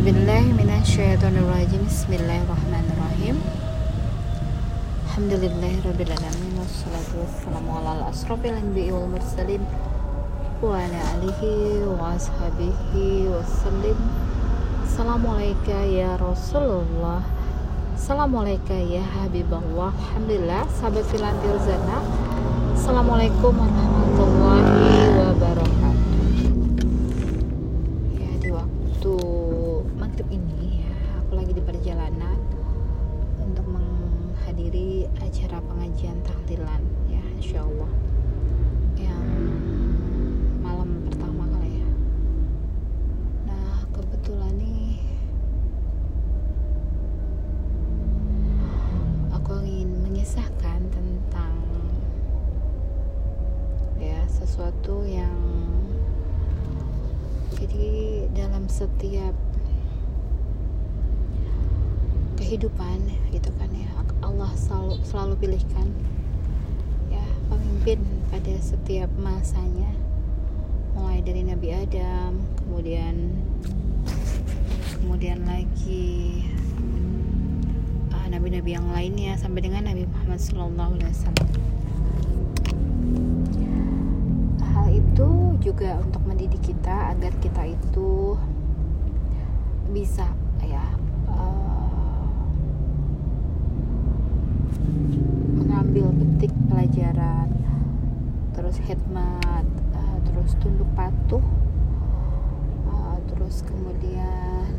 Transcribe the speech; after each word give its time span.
A'udzubillahiminasyaitonirrajim 0.00 1.84
Bismillahirrahmanirrahim. 1.84 3.36
Alhamdulillahirrabbilalamin 5.04 6.56
Wassalatu 6.56 7.20
wassalamu 7.20 7.68
ala 7.84 8.08
asrafil 8.08 8.56
anbi'i 8.56 8.96
wal 8.96 9.12
mursalin 9.12 9.60
Wa 10.64 10.80
ala 10.80 11.00
alihi 11.20 11.84
wa 11.84 12.16
ashabihi 12.16 13.28
wassalim. 13.28 14.00
Assalamualaikum 14.88 15.84
ya 15.92 16.16
Rasulullah. 16.16 17.20
Assalamualaikum 17.92 18.80
ya 18.88 19.04
Habibullah. 19.04 19.92
Alhamdulillah 19.92 20.64
Sahabat 20.80 21.04
filantir 21.12 21.60
zana. 21.60 22.00
Assalamualaikum 22.72 23.52
warahmatullahi 23.52 25.12
wabarakatuh 25.28 26.08
Ya 28.16 28.32
di 28.40 28.48
waktu 28.48 29.14
maghrib 30.00 30.28
ini 30.32 30.80
ya 30.80 30.92
Aku 31.20 31.36
lagi 31.36 31.52
di 31.52 31.60
perjalanan 31.60 32.40
Untuk 33.36 33.68
menghadiri 33.68 35.04
acara 35.20 35.60
pengajian 36.00 36.24
tahlilan 36.24 36.82
Ya 37.12 37.20
insya 37.36 37.60
Allah 37.60 37.92
Yang 38.96 39.28
malam 40.64 41.04
pertama 41.04 41.44
kali 41.44 41.84
ya. 41.84 41.90
Nah 43.44 43.84
kebetulan 43.92 44.56
nih 44.56 44.96
Aku 49.36 49.60
ingin 49.60 49.92
mengisahkan 50.08 50.80
tentang 50.88 51.52
Ya 54.00 54.24
sesuatu 54.24 55.04
yang 55.04 55.36
jadi 57.60 58.24
dalam 58.32 58.64
setiap 58.72 59.36
kehidupan 62.40 63.04
gitu 63.36 63.52
kan 63.60 63.68
ya 63.76 64.00
Allah 64.20 64.52
selalu 64.56 65.00
selalu 65.04 65.34
pilihkan. 65.40 65.88
Ya 67.12 67.24
pemimpin 67.48 68.00
pada 68.28 68.54
setiap 68.60 69.10
masanya. 69.20 69.92
Mulai 70.96 71.24
dari 71.24 71.42
Nabi 71.44 71.68
Adam 71.74 72.40
kemudian 72.70 73.34
kemudian 75.00 75.42
lagi 75.42 76.46
ah, 78.14 78.30
nabi-nabi 78.30 78.78
yang 78.78 78.88
lainnya 78.94 79.34
sampai 79.34 79.64
dengan 79.64 79.90
Nabi 79.90 80.06
Muhammad 80.06 80.38
SAW 80.38 80.86
hal 84.70 84.86
itu 84.92 85.28
juga 85.58 85.98
untuk 85.98 86.22
mendidik 86.24 86.62
kita 86.62 87.16
agar 87.16 87.34
kita 87.42 87.74
itu 87.74 88.38
bisa 89.90 90.30
ya 90.62 90.84
mengambil 95.56 96.10
petik 96.14 96.52
pelajaran 96.68 97.48
terus 98.52 98.76
hikmat 98.84 99.66
eh, 99.94 100.16
terus 100.28 100.56
tunduk 100.58 100.88
patuh 100.94 101.44
eh, 102.90 103.16
terus 103.32 103.62
kemudian 103.66 104.70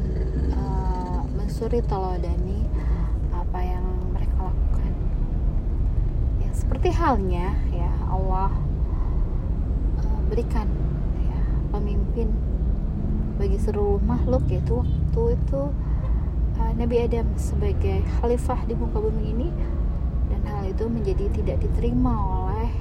eh, 0.51 1.19
mensuri 1.35 1.83
teladani 1.85 2.65
apa 3.31 3.59
yang 3.61 3.85
mereka 4.13 4.51
lakukan. 4.51 4.93
Ya 6.39 6.51
seperti 6.53 6.89
halnya 6.93 7.55
ya 7.73 7.91
Allah 8.07 8.51
berikan 10.31 10.63
ya 11.27 11.39
pemimpin 11.75 12.31
bagi 13.35 13.59
seluruh 13.59 13.99
makhluk 14.07 14.47
yaitu 14.47 14.79
waktu 14.79 15.35
itu 15.35 15.61
uh, 16.55 16.71
Nabi 16.79 17.03
Adam 17.03 17.27
sebagai 17.35 17.99
khalifah 18.15 18.63
di 18.63 18.79
muka 18.79 19.03
bumi 19.03 19.35
ini 19.35 19.47
dan 20.31 20.41
hal 20.47 20.63
itu 20.63 20.87
menjadi 20.87 21.25
tidak 21.35 21.57
diterima 21.59 22.15
oleh 22.15 22.71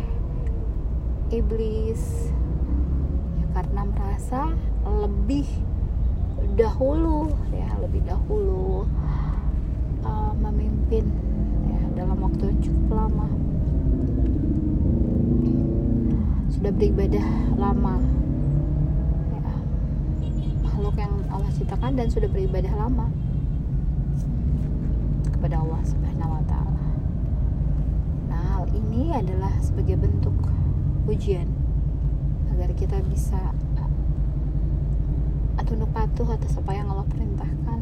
iblis 1.35 2.31
ya, 3.43 3.47
karena 3.59 3.83
merasa 3.91 4.55
lebih 4.87 5.47
dahulu 6.55 7.31
ya 7.51 7.71
lebih 7.83 8.07
dahulu 8.07 8.87
uh, 10.07 10.33
memimpin 10.39 11.11
ya, 11.67 11.81
dalam 11.99 12.19
waktu 12.23 12.55
yang 12.55 12.61
cukup 12.63 12.89
lama 12.95 13.29
sudah 16.51 16.71
beribadah 16.75 17.27
lama 17.59 17.97
ya, 19.35 19.53
makhluk 20.67 20.95
yang 20.99 21.15
Allah 21.31 21.51
ciptakan 21.55 21.99
dan 21.99 22.07
sudah 22.11 22.29
beribadah 22.31 22.75
lama 22.75 23.07
kepada 25.31 25.57
Allah 25.63 25.81
Subhanahu 25.89 26.37
wa 26.37 26.45
taala. 26.45 26.70
Adalah 29.21 29.53
sebagai 29.61 30.01
bentuk 30.01 30.33
ujian 31.05 31.45
agar 32.57 32.73
kita 32.73 33.05
bisa 33.05 33.53
tunduk 35.69 35.93
patuh 35.95 36.27
atas 36.35 36.59
apa 36.59 36.75
yang 36.75 36.91
Allah 36.91 37.07
perintahkan. 37.07 37.81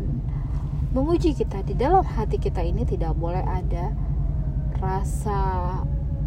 Menguji 0.93 1.33
kita 1.33 1.65
di 1.65 1.73
dalam 1.73 2.05
hati 2.05 2.37
kita 2.37 2.61
ini 2.61 2.85
tidak 2.85 3.17
boleh 3.17 3.41
ada 3.41 3.97
rasa 4.77 5.41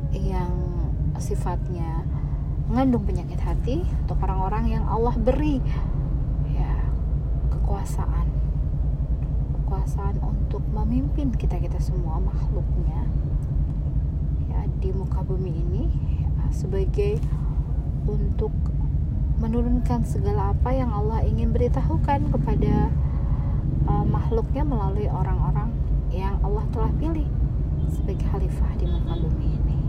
yang 0.10 0.52
sifatnya 1.22 2.02
mengandung 2.66 3.06
penyakit 3.06 3.38
hati 3.44 3.84
untuk 3.84 4.18
orang-orang 4.26 4.74
yang 4.74 4.84
Allah 4.90 5.14
beri 5.16 5.62
ya 6.50 6.88
kekuasaan 7.52 8.28
kekuasaan 9.60 10.18
untuk 10.24 10.64
memimpin 10.72 11.36
kita 11.36 11.60
kita 11.62 11.78
semua 11.78 12.18
makhluknya 12.18 13.06
ya 13.06 13.21
di 14.82 14.90
muka 14.90 15.22
bumi 15.22 15.54
ini 15.54 15.84
ya, 16.26 16.50
sebagai 16.50 17.22
untuk 18.10 18.50
menurunkan 19.38 20.02
segala 20.02 20.58
apa 20.58 20.74
yang 20.74 20.90
Allah 20.90 21.22
ingin 21.22 21.54
beritahukan 21.54 22.34
kepada 22.34 22.90
uh, 23.86 24.06
makhluknya 24.06 24.66
melalui 24.66 25.06
orang-orang 25.06 25.70
yang 26.10 26.42
Allah 26.42 26.66
telah 26.74 26.92
pilih 26.98 27.30
sebagai 27.94 28.26
khalifah 28.26 28.72
di 28.82 28.86
muka 28.90 29.14
bumi 29.22 29.48
ini. 29.54 29.80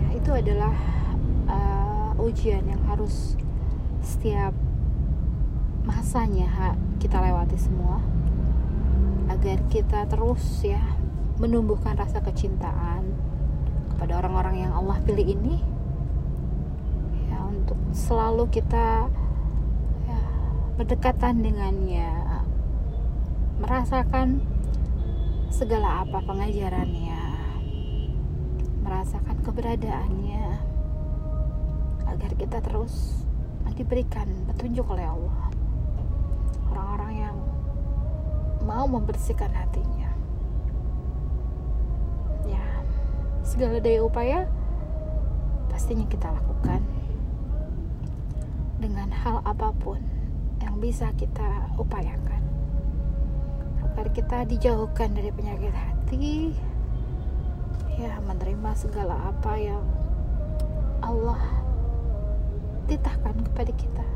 Ya, 0.00 0.08
itu 0.16 0.30
adalah 0.32 0.74
uh, 1.48 2.10
ujian 2.16 2.64
yang 2.64 2.80
harus 2.88 3.36
setiap 4.00 4.56
masanya 5.84 6.76
kita 7.00 7.16
lewati 7.20 7.56
semua 7.56 8.00
agar 9.28 9.58
kita 9.68 10.08
terus 10.08 10.64
ya 10.64 10.80
menumbuhkan 11.38 11.94
rasa 11.94 12.18
kecintaan 12.24 13.06
kepada 13.94 14.18
orang-orang 14.24 14.66
yang 14.66 14.72
Allah 14.74 14.98
pilih 15.04 15.24
ini 15.24 15.56
ya 17.30 17.38
untuk 17.46 17.78
selalu 17.94 18.50
kita 18.50 19.06
ya, 20.08 20.20
berdekatan 20.74 21.44
dengannya 21.44 22.10
merasakan 23.60 24.42
segala 25.52 26.02
apa 26.02 26.18
pengajarannya 26.24 27.22
merasakan 28.82 29.36
keberadaannya 29.44 30.46
agar 32.08 32.30
kita 32.34 32.58
terus 32.64 33.24
diberikan 33.78 34.26
petunjuk 34.50 34.90
oleh 34.90 35.06
Allah 35.06 35.47
mau 38.78 38.86
membersihkan 38.86 39.50
hatinya. 39.50 40.06
Ya 42.46 42.62
segala 43.42 43.82
daya 43.82 44.06
upaya 44.06 44.46
pastinya 45.66 46.06
kita 46.06 46.30
lakukan. 46.30 46.78
Dengan 48.78 49.10
hal 49.10 49.42
apa 49.42 49.74
pun 49.82 49.98
yang 50.62 50.78
bisa 50.78 51.10
kita 51.18 51.74
upayakan. 51.74 52.38
Agar 53.82 54.14
kita 54.14 54.46
dijauhkan 54.46 55.10
dari 55.10 55.34
penyakit 55.34 55.74
hati 55.74 56.54
ya 57.98 58.14
menerima 58.22 58.70
segala 58.78 59.18
apa 59.26 59.58
yang 59.58 59.82
Allah 61.02 61.42
titahkan 62.86 63.42
kepada 63.42 63.74
kita. 63.74 64.06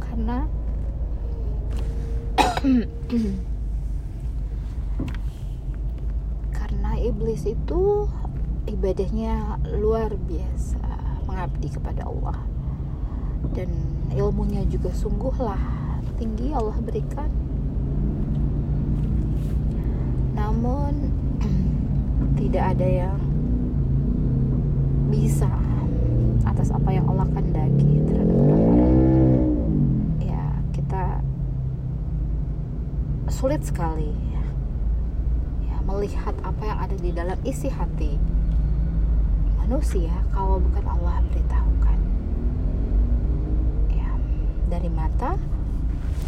Karena 0.00 0.48
karena 6.52 6.92
iblis 7.00 7.48
itu 7.48 8.04
ibadahnya 8.68 9.56
luar 9.80 10.12
biasa 10.12 10.84
mengabdi 11.24 11.72
kepada 11.72 12.04
Allah. 12.04 12.36
Dan 13.56 13.72
ilmunya 14.12 14.68
juga 14.68 14.92
sungguhlah 14.92 15.56
tinggi 16.20 16.52
Allah 16.52 16.76
berikan. 16.84 17.32
Namun 20.36 21.16
tidak 22.44 22.76
ada 22.76 22.88
yang 23.08 23.16
bisa 25.08 25.48
atas 26.44 26.68
apa 26.68 26.92
yang 26.92 27.08
Allah 27.08 27.24
kehendaki 27.32 28.04
terhadap 28.04 28.79
sulit 33.40 33.64
sekali 33.64 34.12
ya, 34.36 34.44
ya 35.64 35.76
melihat 35.88 36.36
apa 36.44 36.60
yang 36.60 36.76
ada 36.76 36.96
di 37.00 37.08
dalam 37.08 37.40
isi 37.40 37.72
hati 37.72 38.20
manusia 39.64 40.12
kalau 40.36 40.60
bukan 40.60 40.84
Allah 40.84 41.24
beritahukan. 41.32 41.98
Ya 43.96 44.12
dari 44.68 44.92
mata 44.92 45.40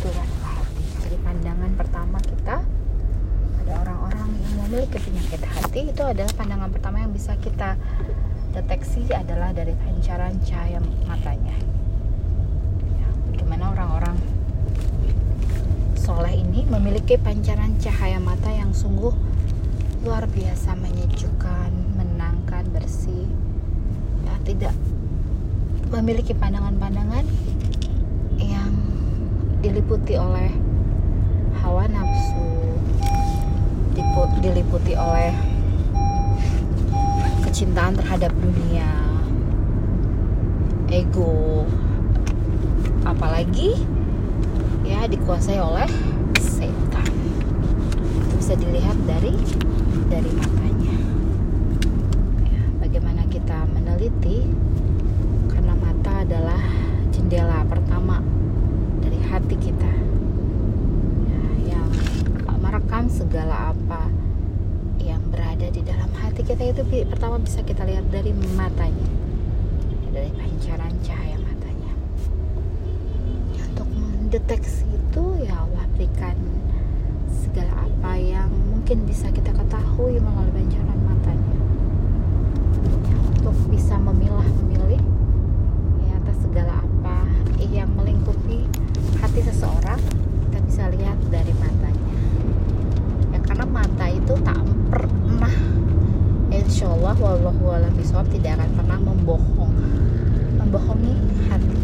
turun 0.01 0.25
ke 0.25 0.49
hati. 0.57 0.85
Dari 1.05 1.17
pandangan 1.21 1.71
pertama 1.77 2.17
kita 2.25 2.65
ada 3.61 3.73
orang-orang 3.85 4.33
yang 4.33 4.55
memiliki 4.65 4.97
penyakit 4.97 5.45
hati 5.45 5.93
itu 5.93 6.03
adalah 6.09 6.33
pandangan 6.33 6.73
pertama 6.73 7.05
yang 7.05 7.13
bisa 7.13 7.37
kita 7.45 7.77
deteksi 8.57 9.05
adalah 9.13 9.53
dari 9.53 9.77
pancaran 9.77 10.41
cahaya 10.49 10.81
matanya 11.05 11.61
ya, 12.97 13.09
bagaimana 13.29 13.69
orang-orang 13.77 14.17
soleh 16.03 16.35
ini 16.35 16.67
memiliki 17.03 17.19
pancaran 17.19 17.75
cahaya 17.83 18.23
mata 18.23 18.47
yang 18.47 18.71
sungguh 18.71 19.11
luar 20.07 20.23
biasa 20.31 20.79
menyejukkan, 20.79 21.99
menangkan, 21.99 22.63
bersih. 22.71 23.27
Ya, 24.23 24.39
tidak 24.47 24.71
memiliki 25.91 26.31
pandangan-pandangan 26.31 27.27
yang 28.39 28.71
diliputi 29.67 30.15
oleh 30.15 30.55
hawa 31.59 31.91
nafsu, 31.91 32.71
diliputi 34.39 34.95
oleh 34.95 35.35
kecintaan 37.43 37.99
terhadap 37.99 38.31
dunia, 38.39 38.87
ego, 40.87 41.67
apalagi 43.03 43.75
ya 44.87 45.11
dikuasai 45.11 45.59
oleh 45.59 45.91
bisa 48.43 48.59
dilihat 48.59 48.99
dari 49.07 49.31
dari 50.11 50.27
matanya. 50.35 50.97
Ya, 52.43 52.63
bagaimana 52.83 53.23
kita 53.31 53.71
meneliti? 53.71 54.51
Karena 55.47 55.79
mata 55.79 56.27
adalah 56.27 56.59
jendela 57.15 57.63
pertama 57.71 58.19
dari 58.99 59.23
hati 59.31 59.55
kita. 59.63 59.93
Ya, 61.31 61.79
yang 61.79 61.87
merekam 62.59 63.07
segala 63.07 63.79
apa 63.79 64.11
yang 64.99 65.23
berada 65.31 65.71
di 65.71 65.79
dalam 65.87 66.11
hati 66.11 66.43
kita 66.43 66.67
itu 66.67 66.83
pertama 67.07 67.39
bisa 67.39 67.63
kita 67.63 67.87
lihat 67.87 68.11
dari 68.11 68.35
matanya. 68.59 69.07
Dari 70.11 70.35
pancaran 70.35 70.91
cahaya 71.07 71.33
deteksi 74.33 74.89
itu 74.89 75.45
ya 75.45 75.61
Allah 75.61 75.85
berikan 75.93 76.33
segala 77.53 77.85
apa 77.85 78.17
yang 78.17 78.49
mungkin 78.49 79.05
bisa 79.05 79.29
kita 79.29 79.53
ketahui 79.53 80.17
melalui 80.17 80.57
pancaran 80.57 80.99
matanya. 81.05 81.57
Ya, 83.05 83.17
untuk 83.29 83.53
bisa 83.69 84.01
memilah 84.01 84.49
memilih 84.65 85.05
ya 86.09 86.17
atas 86.17 86.41
segala 86.41 86.81
apa 86.81 87.29
yang 87.61 87.93
melingkupi 87.93 88.65
hati 89.21 89.45
seseorang 89.45 90.01
kita 90.49 90.59
bisa 90.65 90.83
lihat 90.97 91.21
dari 91.29 91.53
matanya. 91.61 92.17
Ya 93.37 93.39
karena 93.45 93.69
mata 93.69 94.07
itu 94.09 94.33
tak 94.41 94.57
pernah 94.89 95.55
insya 96.49 96.89
Allah 96.89 97.13
tidak 98.33 98.57
akan 98.57 98.71
pernah 98.81 98.99
membohong 99.13 99.77
membohongi 100.57 101.15
hati 101.53 101.77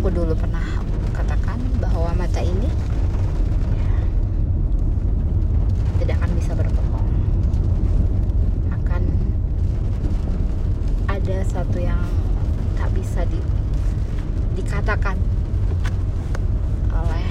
aku 0.00 0.08
dulu 0.16 0.32
pernah 0.32 0.64
katakan 1.12 1.60
bahwa 1.76 2.08
mata 2.16 2.40
ini 2.40 2.72
tidak 6.00 6.16
akan 6.16 6.32
bisa 6.40 6.56
berbohong 6.56 7.08
akan 8.72 9.02
ada 11.40 11.64
satu 11.64 11.80
yang 11.80 11.96
tak 12.76 12.92
bisa 12.92 13.24
di, 13.24 13.40
dikatakan 14.60 15.16
oleh 16.92 17.28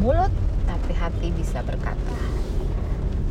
mulut 0.00 0.32
tapi 0.64 0.96
hati 0.96 1.28
bisa 1.36 1.60
berkata 1.68 2.16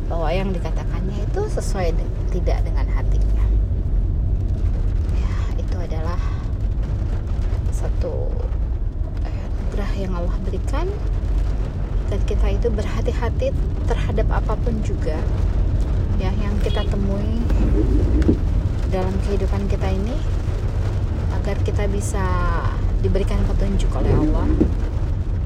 bahwa 0.06 0.30
yang 0.30 0.54
dikatakannya 0.54 1.26
itu 1.26 1.42
sesuai 1.50 1.90
de 1.90 2.06
tidak 2.30 2.62
dengan 2.62 2.86
hatinya. 2.86 3.46
Ya 5.18 5.34
itu 5.58 5.74
adalah 5.74 6.22
satu 7.74 8.30
anugerah 9.26 9.92
yang 9.98 10.14
Allah 10.14 10.38
berikan. 10.46 10.86
Dan 12.14 12.22
kita 12.30 12.46
itu 12.54 12.70
berhati-hati 12.70 13.50
terhadap 13.90 14.30
apa 14.30 14.54
pun 14.54 14.78
juga 14.86 15.18
ya 16.22 16.30
yang 16.38 16.54
kita 16.62 16.86
temui 16.86 17.42
dalam 18.94 19.10
kehidupan 19.26 19.66
kita 19.66 19.90
ini 19.90 20.14
agar 21.34 21.58
kita 21.66 21.90
bisa 21.90 22.22
diberikan 23.02 23.42
petunjuk 23.50 23.90
oleh 23.90 24.14
Allah 24.14 24.46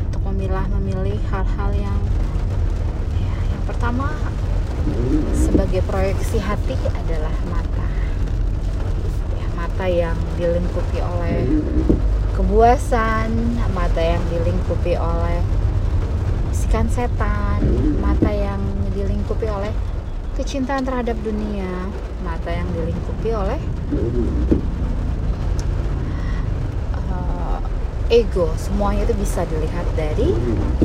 untuk 0.04 0.20
memilah 0.28 0.68
memilih 0.76 1.16
hal-hal 1.32 1.72
yang 1.72 1.96
ya, 3.16 3.36
yang 3.48 3.62
pertama 3.64 4.12
sebagai 5.32 5.80
proyeksi 5.88 6.36
hati 6.44 6.76
adalah 6.92 7.32
mata. 7.48 7.88
Ya, 9.32 9.46
mata 9.56 9.86
yang 9.88 10.20
dilingkupi 10.36 11.00
oleh 11.00 11.48
kebuasan, 12.36 13.32
mata 13.72 14.02
yang 14.04 14.20
dilingkupi 14.28 14.92
oleh 15.00 15.40
bisikan 16.52 16.84
setan, 16.92 17.64
mata 17.96 18.28
yang 18.28 18.60
dilingkupi 18.92 19.48
oleh 19.48 19.72
kecintaan 20.38 20.86
terhadap 20.86 21.18
dunia, 21.26 21.90
mata 22.22 22.54
yang 22.54 22.70
dilingkupi 22.70 23.34
oleh 23.34 23.58
uh, 26.94 27.58
ego. 28.06 28.46
Semuanya 28.54 29.02
itu 29.02 29.18
bisa 29.18 29.42
dilihat 29.50 29.86
dari 29.98 30.30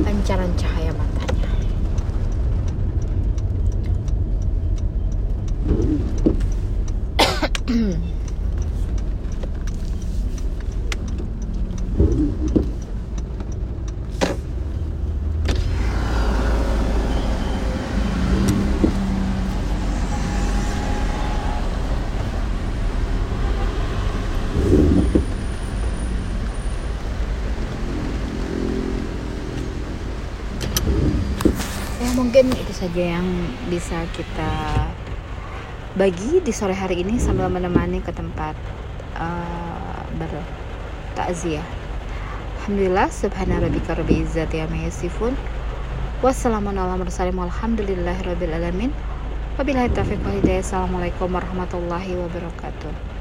pancaran 0.02 0.50
cahaya 0.58 0.90
matanya. 0.98 1.50
mungkin 32.34 32.50
itu 32.50 32.72
saja 32.84 33.16
yang 33.16 33.28
bisa 33.72 34.04
kita 34.12 34.52
bagi 35.96 36.44
di 36.44 36.52
sore 36.52 36.76
hari 36.76 37.00
ini 37.00 37.16
sambil 37.16 37.48
menemani 37.48 38.04
ke 38.04 38.12
tempat 38.12 38.60
uh, 39.16 40.04
bertakziah. 40.20 41.64
Alhamdulillah 42.60 43.08
subhana 43.08 43.64
rabbika 43.64 43.96
rabbil 43.96 44.28
izzati 44.28 44.60
amma 44.60 44.84
yasifun. 44.84 45.32
Wassalamualaikum 46.20 47.08
warahmatullahi 47.40 48.20
wabarakatuh. 48.20 48.92
Wabillahi 49.56 49.90
taufiq 49.96 50.20
wal 50.28 50.36
hidayah. 50.44 50.60
Assalamualaikum 50.60 51.32
warahmatullahi 51.32 52.20
wabarakatuh. 52.20 53.13